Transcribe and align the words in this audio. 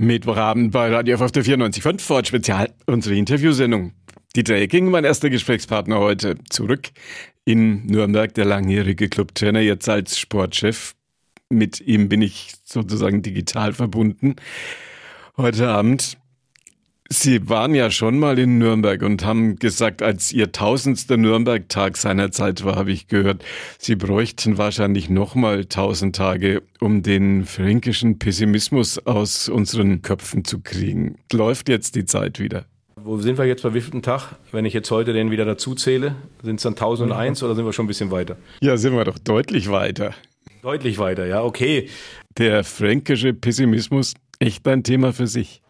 Mittwochabend 0.00 0.72
bei 0.72 0.88
Radio 0.90 1.14
der 1.18 1.44
94.5 1.44 2.00
Ford 2.00 2.26
Spezial, 2.26 2.72
unsere 2.86 3.16
Interviewsendung. 3.16 3.92
Dieter 4.34 4.54
Ecking, 4.54 4.90
mein 4.90 5.04
erster 5.04 5.28
Gesprächspartner 5.28 5.98
heute, 5.98 6.36
zurück 6.48 6.88
in 7.44 7.84
Nürnberg, 7.84 8.32
der 8.32 8.46
langjährige 8.46 9.10
Clubtrainer, 9.10 9.60
jetzt 9.60 9.90
als 9.90 10.18
Sportchef. 10.18 10.94
Mit 11.50 11.82
ihm 11.82 12.08
bin 12.08 12.22
ich 12.22 12.54
sozusagen 12.64 13.20
digital 13.20 13.74
verbunden. 13.74 14.36
Heute 15.36 15.68
Abend 15.68 16.16
Sie 17.12 17.48
waren 17.48 17.74
ja 17.74 17.90
schon 17.90 18.20
mal 18.20 18.38
in 18.38 18.58
Nürnberg 18.58 19.02
und 19.02 19.24
haben 19.24 19.56
gesagt, 19.56 20.00
als 20.00 20.30
Ihr 20.30 20.52
tausendster 20.52 21.16
Nürnberg-Tag 21.16 21.96
seinerzeit 21.96 22.64
war, 22.64 22.76
habe 22.76 22.92
ich 22.92 23.08
gehört, 23.08 23.44
Sie 23.78 23.96
bräuchten 23.96 24.58
wahrscheinlich 24.58 25.10
nochmal 25.10 25.64
tausend 25.64 26.14
Tage, 26.14 26.62
um 26.78 27.02
den 27.02 27.46
fränkischen 27.46 28.20
Pessimismus 28.20 29.04
aus 29.06 29.48
unseren 29.48 30.02
Köpfen 30.02 30.44
zu 30.44 30.60
kriegen. 30.60 31.18
Läuft 31.32 31.68
jetzt 31.68 31.96
die 31.96 32.04
Zeit 32.04 32.38
wieder? 32.38 32.66
Wo 32.94 33.18
sind 33.18 33.38
wir 33.38 33.44
jetzt 33.44 33.64
bei 33.64 33.74
wievielten 33.74 34.02
Tag? 34.02 34.36
Wenn 34.52 34.64
ich 34.64 34.72
jetzt 34.72 34.92
heute 34.92 35.12
den 35.12 35.32
wieder 35.32 35.44
dazu 35.44 35.74
zähle, 35.74 36.14
sind 36.44 36.56
es 36.56 36.62
dann 36.62 36.74
1001 36.74 37.42
oder 37.42 37.56
sind 37.56 37.64
wir 37.64 37.72
schon 37.72 37.86
ein 37.86 37.88
bisschen 37.88 38.12
weiter? 38.12 38.36
Ja, 38.60 38.76
sind 38.76 38.94
wir 38.94 39.04
doch 39.04 39.18
deutlich 39.18 39.68
weiter. 39.68 40.14
Deutlich 40.62 40.98
weiter, 40.98 41.26
ja, 41.26 41.42
okay. 41.42 41.88
Der 42.38 42.62
fränkische 42.62 43.34
Pessimismus, 43.34 44.14
echt 44.38 44.68
ein 44.68 44.84
Thema 44.84 45.12
für 45.12 45.26
sich. 45.26 45.60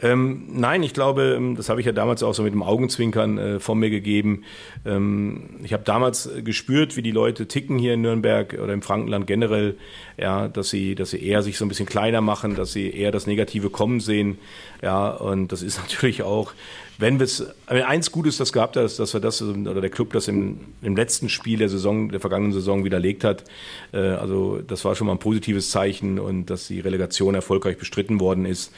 Ähm, 0.00 0.46
nein, 0.52 0.82
ich 0.82 0.94
glaube, 0.94 1.34
ähm, 1.36 1.56
das 1.56 1.68
habe 1.68 1.80
ich 1.80 1.86
ja 1.86 1.92
damals 1.92 2.22
auch 2.22 2.34
so 2.34 2.42
mit 2.42 2.52
dem 2.52 2.62
Augenzwinkern 2.62 3.38
äh, 3.38 3.60
von 3.60 3.78
mir 3.78 3.90
gegeben. 3.90 4.44
Ähm, 4.84 5.60
ich 5.62 5.72
habe 5.72 5.82
damals 5.84 6.28
gespürt, 6.44 6.96
wie 6.96 7.02
die 7.02 7.10
Leute 7.10 7.46
ticken 7.46 7.78
hier 7.78 7.94
in 7.94 8.02
Nürnberg 8.02 8.58
oder 8.62 8.72
im 8.72 8.82
Frankenland 8.82 9.26
generell, 9.26 9.76
ja, 10.16 10.48
dass 10.48 10.70
sie, 10.70 10.94
dass 10.94 11.10
sie 11.10 11.24
eher 11.24 11.42
sich 11.42 11.58
so 11.58 11.64
ein 11.64 11.68
bisschen 11.68 11.86
kleiner 11.86 12.20
machen, 12.20 12.54
dass 12.54 12.72
sie 12.72 12.90
eher 12.90 13.10
das 13.10 13.26
Negative 13.26 13.70
kommen 13.70 14.00
sehen. 14.00 14.38
Ja, 14.82 15.10
und 15.10 15.50
das 15.50 15.62
ist 15.62 15.78
natürlich 15.82 16.22
auch, 16.22 16.52
wenn 16.98 17.18
wir 17.20 17.24
es, 17.24 17.46
eins 17.66 18.10
Gutes, 18.10 18.36
das 18.36 18.52
gehabt 18.52 18.76
hat, 18.76 18.98
dass 18.98 19.12
wir 19.12 19.20
das 19.20 19.40
oder 19.42 19.80
der 19.80 19.90
Club 19.90 20.12
das 20.12 20.26
im, 20.26 20.60
im 20.82 20.96
letzten 20.96 21.28
Spiel 21.28 21.58
der 21.58 21.68
Saison, 21.68 22.08
der 22.08 22.18
vergangenen 22.18 22.52
Saison 22.52 22.84
widerlegt 22.84 23.24
hat. 23.24 23.44
Äh, 23.92 23.98
also 23.98 24.60
das 24.60 24.84
war 24.84 24.94
schon 24.94 25.08
mal 25.08 25.14
ein 25.14 25.20
positives 25.20 25.70
Zeichen 25.70 26.18
und 26.20 26.46
dass 26.46 26.68
die 26.68 26.80
Relegation 26.80 27.34
erfolgreich 27.34 27.78
bestritten 27.78 28.20
worden 28.20 28.46
ist. 28.46 28.72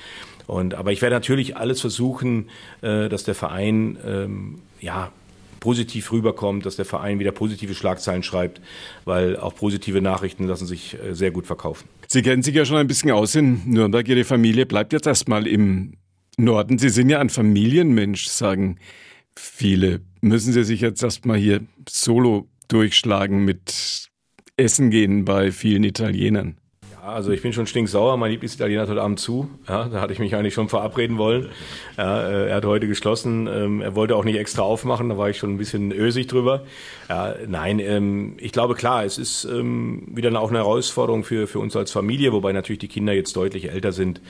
Und, 0.50 0.74
aber 0.74 0.90
ich 0.90 1.00
werde 1.00 1.14
natürlich 1.14 1.56
alles 1.56 1.80
versuchen, 1.80 2.48
äh, 2.82 3.08
dass 3.08 3.22
der 3.22 3.36
Verein 3.36 3.96
ähm, 4.04 4.58
ja, 4.80 5.12
positiv 5.60 6.10
rüberkommt, 6.10 6.66
dass 6.66 6.74
der 6.74 6.84
Verein 6.84 7.20
wieder 7.20 7.30
positive 7.30 7.72
Schlagzeilen 7.72 8.24
schreibt, 8.24 8.60
weil 9.04 9.36
auch 9.36 9.54
positive 9.54 10.00
Nachrichten 10.00 10.48
lassen 10.48 10.66
sich 10.66 10.96
äh, 11.00 11.14
sehr 11.14 11.30
gut 11.30 11.46
verkaufen. 11.46 11.88
Sie 12.08 12.22
kennen 12.22 12.42
sich 12.42 12.56
ja 12.56 12.64
schon 12.64 12.78
ein 12.78 12.88
bisschen 12.88 13.12
aus 13.12 13.36
in 13.36 13.62
Nürnberg. 13.64 14.08
Ihre 14.08 14.24
Familie 14.24 14.66
bleibt 14.66 14.92
jetzt 14.92 15.06
erstmal 15.06 15.46
im 15.46 15.92
Norden. 16.36 16.78
Sie 16.78 16.88
sind 16.88 17.10
ja 17.10 17.20
ein 17.20 17.30
Familienmensch, 17.30 18.26
sagen 18.26 18.78
viele. 19.36 20.00
Müssen 20.20 20.52
Sie 20.52 20.64
sich 20.64 20.80
jetzt 20.80 21.00
erstmal 21.00 21.38
hier 21.38 21.60
solo 21.88 22.48
durchschlagen 22.66 23.44
mit 23.44 24.08
Essen 24.56 24.90
gehen 24.90 25.24
bei 25.24 25.52
vielen 25.52 25.84
Italienern? 25.84 26.59
Also 27.12 27.30
ich 27.30 27.42
bin 27.42 27.52
schon 27.52 27.66
stinksauer. 27.66 28.16
Mein 28.16 28.30
Lieblingsitaliener 28.30 28.82
hat 28.82 28.88
heute 28.88 29.02
Abend 29.02 29.20
zu. 29.20 29.48
Ja, 29.68 29.88
da 29.88 30.00
hatte 30.00 30.12
ich 30.12 30.18
mich 30.18 30.34
eigentlich 30.34 30.54
schon 30.54 30.68
verabreden 30.68 31.18
wollen. 31.18 31.48
Ja, 31.96 32.22
äh, 32.22 32.48
er 32.48 32.56
hat 32.56 32.64
heute 32.64 32.86
geschlossen. 32.86 33.46
Ähm, 33.46 33.80
er 33.80 33.94
wollte 33.94 34.16
auch 34.16 34.24
nicht 34.24 34.38
extra 34.38 34.62
aufmachen. 34.62 35.08
Da 35.08 35.18
war 35.18 35.30
ich 35.30 35.38
schon 35.38 35.54
ein 35.54 35.58
bisschen 35.58 35.92
ösig 35.92 36.26
drüber. 36.28 36.62
Ja, 37.08 37.34
nein, 37.46 37.78
ähm, 37.78 38.34
ich 38.38 38.52
glaube 38.52 38.74
klar, 38.74 39.04
es 39.04 39.18
ist 39.18 39.44
ähm, 39.44 40.08
wieder 40.08 40.30
auch 40.40 40.50
eine 40.50 40.58
Herausforderung 40.58 41.24
für, 41.24 41.46
für 41.46 41.58
uns 41.58 41.76
als 41.76 41.90
Familie, 41.92 42.32
wobei 42.32 42.52
natürlich 42.52 42.78
die 42.78 42.88
Kinder 42.88 43.12
jetzt 43.12 43.36
deutlich 43.36 43.70
älter 43.70 43.92
sind 43.92 44.20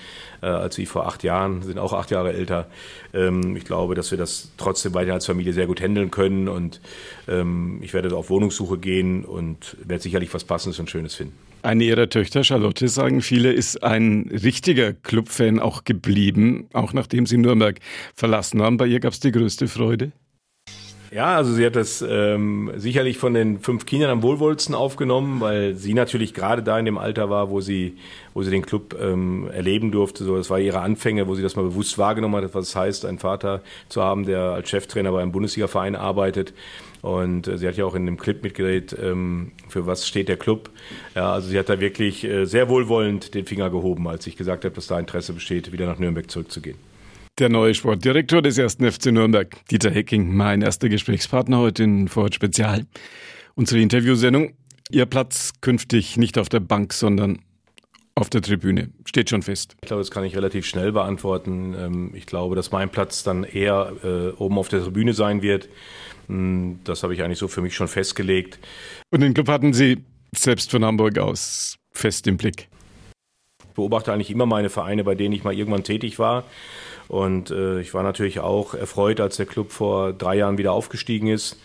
äh, 0.42 0.46
als 0.46 0.74
sie 0.74 0.86
vor 0.86 1.06
acht 1.06 1.22
Jahren, 1.22 1.62
sind 1.62 1.78
auch 1.78 1.92
acht 1.92 2.10
Jahre 2.10 2.32
älter. 2.32 2.66
Ich 3.12 3.64
glaube, 3.64 3.96
dass 3.96 4.12
wir 4.12 4.18
das 4.18 4.52
trotzdem 4.56 4.94
weiter 4.94 5.12
als 5.12 5.26
Familie 5.26 5.52
sehr 5.52 5.66
gut 5.66 5.80
handeln 5.80 6.12
können 6.12 6.48
und 6.48 6.80
ich 7.26 7.92
werde 7.92 8.16
auf 8.16 8.30
Wohnungssuche 8.30 8.78
gehen 8.78 9.24
und 9.24 9.76
werde 9.84 10.02
sicherlich 10.02 10.32
was 10.32 10.44
Passendes 10.44 10.78
und 10.78 10.88
Schönes 10.88 11.16
finden. 11.16 11.49
Eine 11.62 11.84
ihrer 11.84 12.08
Töchter, 12.08 12.42
Charlotte, 12.42 12.88
sagen 12.88 13.20
viele, 13.20 13.52
ist 13.52 13.82
ein 13.82 14.30
richtiger 14.32 14.94
Clubfan 14.94 15.58
auch 15.58 15.84
geblieben, 15.84 16.68
auch 16.72 16.94
nachdem 16.94 17.26
sie 17.26 17.36
Nürnberg 17.36 17.78
verlassen 18.14 18.62
haben. 18.62 18.78
Bei 18.78 18.86
ihr 18.86 19.00
gab 19.00 19.12
es 19.12 19.20
die 19.20 19.30
größte 19.30 19.68
Freude? 19.68 20.12
Ja, 21.12 21.36
also 21.36 21.52
sie 21.52 21.66
hat 21.66 21.74
das 21.74 22.04
ähm, 22.08 22.70
sicherlich 22.76 23.18
von 23.18 23.34
den 23.34 23.58
fünf 23.58 23.84
Kindern 23.84 24.10
am 24.10 24.22
wohlwollsten 24.22 24.76
aufgenommen, 24.76 25.40
weil 25.40 25.74
sie 25.74 25.92
natürlich 25.92 26.34
gerade 26.34 26.62
da 26.62 26.78
in 26.78 26.84
dem 26.84 26.98
Alter 26.98 27.28
war, 27.28 27.50
wo 27.50 27.60
sie, 27.60 27.96
wo 28.32 28.44
sie 28.44 28.52
den 28.52 28.64
Club 28.64 28.96
ähm, 29.00 29.50
erleben 29.52 29.90
durfte. 29.90 30.22
So, 30.22 30.36
das 30.36 30.50
war 30.50 30.60
ihre 30.60 30.78
Anfänge, 30.78 31.26
wo 31.26 31.34
sie 31.34 31.42
das 31.42 31.56
mal 31.56 31.62
bewusst 31.62 31.98
wahrgenommen 31.98 32.36
hat, 32.36 32.54
was 32.54 32.68
es 32.68 32.76
heißt, 32.76 33.04
einen 33.06 33.18
Vater 33.18 33.60
zu 33.88 34.02
haben, 34.02 34.24
der 34.24 34.40
als 34.40 34.70
Cheftrainer 34.70 35.10
bei 35.10 35.20
einem 35.20 35.32
Bundesliga-Verein 35.32 35.96
arbeitet. 35.96 36.54
Und 37.02 37.48
äh, 37.48 37.58
sie 37.58 37.66
hat 37.66 37.76
ja 37.76 37.86
auch 37.86 37.96
in 37.96 38.06
dem 38.06 38.16
Clip 38.16 38.40
mitgedreht, 38.40 38.94
ähm, 39.02 39.50
für 39.68 39.86
was 39.86 40.06
steht 40.06 40.28
der 40.28 40.36
Club. 40.36 40.70
Ja, 41.16 41.32
also 41.32 41.48
sie 41.48 41.58
hat 41.58 41.68
da 41.68 41.80
wirklich 41.80 42.22
äh, 42.22 42.44
sehr 42.44 42.68
wohlwollend 42.68 43.34
den 43.34 43.46
Finger 43.46 43.68
gehoben, 43.70 44.06
als 44.06 44.28
ich 44.28 44.36
gesagt 44.36 44.64
habe, 44.64 44.76
dass 44.76 44.86
da 44.86 45.00
Interesse 45.00 45.32
besteht, 45.32 45.72
wieder 45.72 45.86
nach 45.86 45.98
Nürnberg 45.98 46.30
zurückzugehen. 46.30 46.76
Der 47.40 47.48
neue 47.48 47.72
Sportdirektor 47.72 48.42
des 48.42 48.58
ersten 48.58 48.92
FC 48.92 49.06
Nürnberg, 49.06 49.56
Dieter 49.70 49.90
Hecking, 49.90 50.36
mein 50.36 50.60
erster 50.60 50.90
Gesprächspartner 50.90 51.56
heute 51.56 51.84
in 51.84 52.06
Vorort 52.06 52.34
Spezial. 52.34 52.84
Unsere 53.54 53.80
Interviewsendung. 53.80 54.52
Ihr 54.90 55.06
Platz 55.06 55.52
künftig 55.62 56.18
nicht 56.18 56.36
auf 56.36 56.50
der 56.50 56.60
Bank, 56.60 56.92
sondern 56.92 57.38
auf 58.14 58.28
der 58.28 58.42
Tribüne. 58.42 58.90
Steht 59.06 59.30
schon 59.30 59.40
fest. 59.40 59.74
Ich 59.80 59.88
glaube, 59.88 60.02
das 60.02 60.10
kann 60.10 60.22
ich 60.24 60.36
relativ 60.36 60.66
schnell 60.66 60.92
beantworten. 60.92 61.74
Ähm, 61.78 62.10
ich 62.14 62.26
glaube, 62.26 62.56
dass 62.56 62.72
mein 62.72 62.90
Platz 62.90 63.22
dann 63.22 63.44
eher 63.44 63.90
äh, 64.04 64.28
oben 64.36 64.58
auf 64.58 64.68
der 64.68 64.82
Tribüne 64.82 65.14
sein 65.14 65.40
wird. 65.40 65.70
Hm, 66.26 66.80
das 66.84 67.02
habe 67.02 67.14
ich 67.14 67.22
eigentlich 67.22 67.38
so 67.38 67.48
für 67.48 67.62
mich 67.62 67.74
schon 67.74 67.88
festgelegt. 67.88 68.58
Und 69.10 69.20
den 69.22 69.32
Club 69.32 69.48
hatten 69.48 69.72
Sie 69.72 70.04
selbst 70.36 70.70
von 70.70 70.84
Hamburg 70.84 71.16
aus 71.16 71.78
fest 71.90 72.26
im 72.26 72.36
Blick? 72.36 72.68
Ich 73.70 73.74
beobachte 73.74 74.12
eigentlich 74.12 74.30
immer 74.30 74.46
meine 74.46 74.68
Vereine, 74.68 75.04
bei 75.04 75.14
denen 75.14 75.32
ich 75.32 75.44
mal 75.44 75.54
irgendwann 75.54 75.84
tätig 75.84 76.18
war. 76.18 76.44
Und 77.08 77.50
äh, 77.50 77.80
ich 77.80 77.94
war 77.94 78.02
natürlich 78.02 78.40
auch 78.40 78.74
erfreut, 78.74 79.20
als 79.20 79.36
der 79.36 79.46
Club 79.46 79.70
vor 79.70 80.12
drei 80.12 80.36
Jahren 80.36 80.58
wieder 80.58 80.72
aufgestiegen 80.72 81.28
ist. 81.28 81.58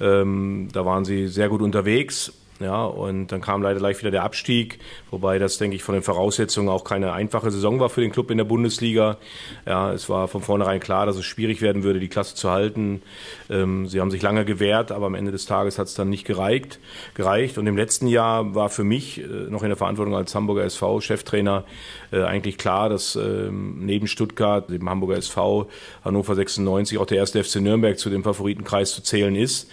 Ähm, 0.00 0.68
da 0.72 0.84
waren 0.84 1.04
sie 1.04 1.28
sehr 1.28 1.48
gut 1.48 1.62
unterwegs 1.62 2.32
ja, 2.60 2.84
und 2.84 3.28
dann 3.28 3.42
kam 3.42 3.62
leider 3.62 3.78
gleich 3.78 3.98
wieder 4.00 4.10
der 4.10 4.22
Abstieg, 4.22 4.78
wobei 5.10 5.38
das, 5.38 5.58
denke 5.58 5.76
ich, 5.76 5.82
von 5.82 5.94
den 5.94 6.02
Voraussetzungen 6.02 6.70
auch 6.70 6.84
keine 6.84 7.12
einfache 7.12 7.50
Saison 7.50 7.80
war 7.80 7.90
für 7.90 8.00
den 8.00 8.12
Club 8.12 8.30
in 8.30 8.38
der 8.38 8.44
Bundesliga. 8.44 9.18
Ja, 9.66 9.92
es 9.92 10.08
war 10.08 10.26
von 10.26 10.40
vornherein 10.40 10.80
klar, 10.80 11.04
dass 11.04 11.16
es 11.16 11.26
schwierig 11.26 11.60
werden 11.60 11.82
würde, 11.82 12.00
die 12.00 12.08
Klasse 12.08 12.34
zu 12.34 12.50
halten. 12.50 13.02
Ähm, 13.50 13.88
sie 13.88 14.00
haben 14.00 14.10
sich 14.10 14.22
lange 14.22 14.46
gewehrt, 14.46 14.90
aber 14.90 15.06
am 15.06 15.14
Ende 15.14 15.32
des 15.32 15.44
Tages 15.44 15.78
hat 15.78 15.88
es 15.88 15.94
dann 15.94 16.08
nicht 16.08 16.24
gereicht, 16.24 16.78
gereicht. 17.14 17.58
Und 17.58 17.66
im 17.66 17.76
letzten 17.76 18.06
Jahr 18.06 18.54
war 18.54 18.70
für 18.70 18.84
mich 18.84 19.20
äh, 19.20 19.24
noch 19.24 19.62
in 19.62 19.68
der 19.68 19.76
Verantwortung 19.76 20.14
als 20.16 20.34
Hamburger 20.34 20.64
SV 20.64 21.02
Cheftrainer 21.02 21.64
äh, 22.10 22.22
eigentlich 22.22 22.56
klar, 22.56 22.88
dass 22.88 23.16
äh, 23.16 23.50
neben 23.50 24.06
Stuttgart, 24.06 24.70
dem 24.70 24.88
Hamburger 24.88 25.16
SV, 25.16 25.68
Hannover 26.04 26.34
96 26.34 26.96
auch 26.98 27.06
der 27.06 27.18
erste 27.18 27.44
FC 27.44 27.56
Nürnberg 27.56 27.98
zu 27.98 28.08
dem 28.08 28.24
Favoritenkreis 28.24 28.94
zu 28.94 29.02
zählen 29.02 29.36
ist. 29.36 29.68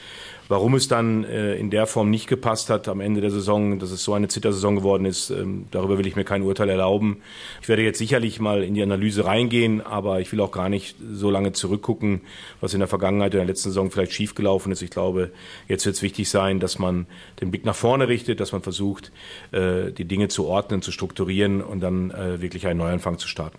Warum 0.50 0.76
es 0.76 0.88
dann 0.88 1.24
äh, 1.24 1.56
in 1.56 1.70
der 1.70 1.88
Form 1.88 2.10
nicht 2.10 2.28
gepasst 2.28 2.70
hat 2.70 2.88
am 2.88 3.00
Ende 3.00 3.22
der 3.22 3.32
Saison, 3.32 3.80
dass 3.80 3.92
es 3.92 4.04
so 4.04 4.14
eine 4.14 4.28
Zittersaison 4.28 4.76
geworden 4.76 5.06
ist, 5.06 5.30
ähm, 5.30 5.66
darüber 5.72 5.98
will 5.98 6.06
ich 6.06 6.16
mir 6.16 6.26
kein 6.26 6.44
Urteil 6.44 6.70
erlauben. 6.70 7.22
Ich 7.62 7.70
werde 7.70 7.84
jetzt 7.84 7.98
sicherlich 7.98 8.40
mal 8.40 8.64
in 8.64 8.74
die 8.74 8.84
Analyse 8.84 9.26
reingehen, 9.26 9.82
aber 9.82 10.20
ich 10.20 10.32
will 10.32 10.42
auch 10.42 10.52
gar 10.52 10.70
nicht 10.70 10.96
so 11.14 11.30
lange 11.30 11.54
zurückgucken, 11.54 12.22
was 12.60 12.74
in 12.74 12.80
der 12.80 12.88
Vergangenheit, 12.88 13.34
in 13.34 13.40
der 13.40 13.48
letzten 13.48 13.70
Saison 13.70 13.90
vielleicht 13.90 14.12
schiefgelaufen 14.12 14.72
ist. 14.72 14.82
Ich 14.82 14.90
glaube, 14.90 15.32
jetzt 15.68 15.86
wird 15.86 15.96
es 15.96 16.02
wichtig 16.02 16.30
sein, 16.30 16.60
dass 16.60 16.78
man 16.78 17.08
den 17.40 17.50
Blick 17.50 17.66
nach 17.66 17.76
vorne 17.76 18.08
richtet, 18.08 18.40
dass 18.40 18.52
man 18.52 18.62
versucht, 18.62 19.12
äh, 19.52 19.92
die 19.92 20.06
Dinge 20.06 20.28
zu 20.28 20.46
ordnen, 20.46 20.82
zu 20.82 20.92
strukturieren 20.92 21.62
und 21.62 21.80
dann 21.80 22.12
äh, 22.12 22.42
wirklich 22.42 22.68
einen 22.68 22.80
Neuanfang 22.80 23.18
zu 23.18 23.28
starten. 23.28 23.58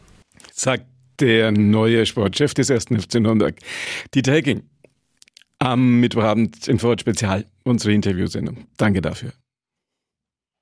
Sagt 0.52 0.84
der 1.20 1.52
neue 1.52 2.06
Sportchef 2.06 2.54
des 2.54 2.70
1. 2.70 2.86
FC 2.86 3.20
Nürnberg, 3.20 3.54
Dieter 4.14 4.32
Hecking 4.32 4.62
am 5.64 6.00
Mittwochabend 6.00 6.68
im 6.68 6.78
Vorort 6.78 7.00
Spezial 7.00 7.46
unsere 7.64 7.92
Interviewsendung. 7.92 8.66
Danke 8.76 9.00
dafür. 9.00 9.32